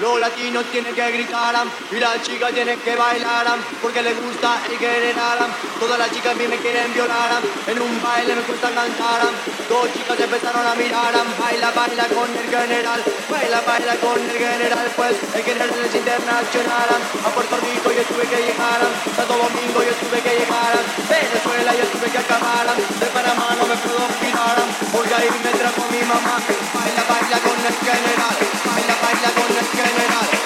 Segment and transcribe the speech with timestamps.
[0.00, 1.54] los latinos tienen que gritar
[1.90, 3.46] y las chicas tienen que bailar
[3.82, 5.38] porque les gusta y generar.
[5.78, 9.20] Todas las chicas a mí me quieren violar, en un baile me gusta cantar.
[9.68, 14.86] Dos chicas empezaron a mirar, baila, baila con el general, baila, baila con el general,
[14.96, 16.88] pues el general es internacional.
[17.24, 18.80] A Puerto Rico yo tuve que llegar,
[19.16, 20.74] Santo Domingo yo tuve que llegar,
[21.08, 24.58] Venezuela yo tuve que acabar, de Panamá no me puedo girar,
[24.96, 26.40] hoy ahí me trajo mi mamá,
[26.72, 30.39] baila, baila con el general, baila la el criminal.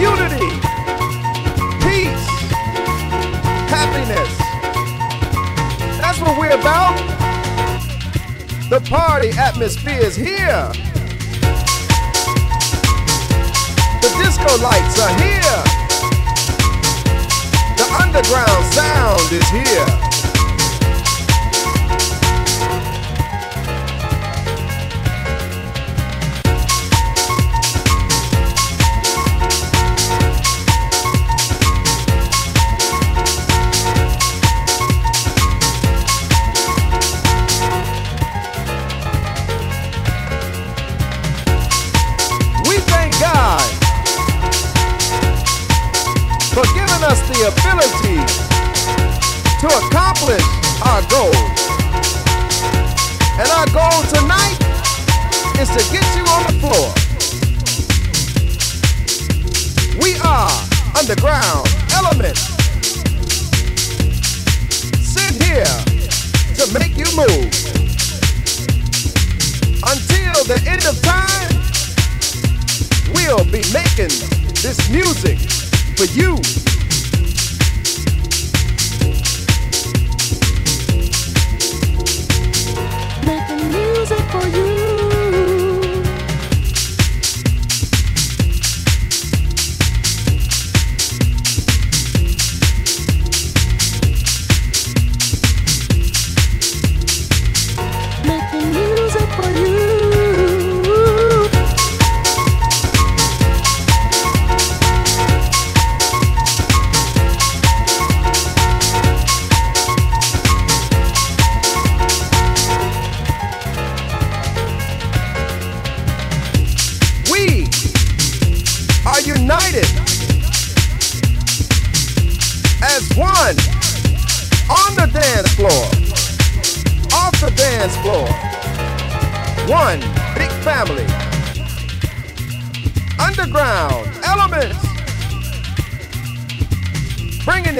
[0.00, 0.46] unity,
[1.82, 2.26] peace,
[3.66, 4.30] happiness.
[5.98, 6.96] That's what we're about.
[8.70, 10.70] The party atmosphere is here.
[14.02, 15.58] The disco lights are here.
[17.76, 19.97] The underground sound is here.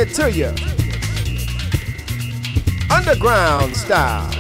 [0.05, 0.55] To you.
[2.89, 4.38] Underground style.